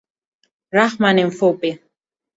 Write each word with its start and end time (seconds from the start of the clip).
Rahma 0.73 1.13
ni 1.13 1.25
mfupi. 1.25 1.79